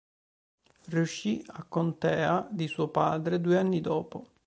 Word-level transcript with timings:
Riuscì 0.87 1.43
a 1.49 1.63
contea 1.69 2.47
di 2.49 2.65
suo 2.67 2.87
padre 2.87 3.39
due 3.39 3.59
anni 3.59 3.81
dopo. 3.81 4.25